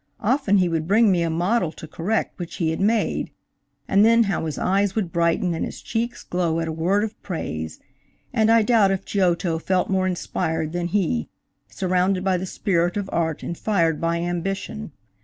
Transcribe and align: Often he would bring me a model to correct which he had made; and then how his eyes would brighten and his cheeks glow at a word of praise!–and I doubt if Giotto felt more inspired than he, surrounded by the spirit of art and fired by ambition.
Often 0.21 0.57
he 0.57 0.67
would 0.67 0.87
bring 0.87 1.11
me 1.11 1.21
a 1.21 1.29
model 1.29 1.71
to 1.73 1.87
correct 1.87 2.39
which 2.39 2.55
he 2.55 2.71
had 2.71 2.79
made; 2.81 3.29
and 3.87 4.03
then 4.03 4.23
how 4.23 4.47
his 4.47 4.57
eyes 4.57 4.95
would 4.95 5.11
brighten 5.11 5.53
and 5.53 5.63
his 5.63 5.79
cheeks 5.79 6.23
glow 6.23 6.59
at 6.59 6.67
a 6.67 6.71
word 6.71 7.03
of 7.03 7.21
praise!–and 7.21 8.49
I 8.49 8.63
doubt 8.63 8.89
if 8.89 9.05
Giotto 9.05 9.59
felt 9.59 9.91
more 9.91 10.07
inspired 10.07 10.71
than 10.73 10.87
he, 10.87 11.29
surrounded 11.67 12.23
by 12.23 12.37
the 12.37 12.47
spirit 12.47 12.97
of 12.97 13.11
art 13.13 13.43
and 13.43 13.55
fired 13.55 14.01
by 14.01 14.17
ambition. 14.21 14.91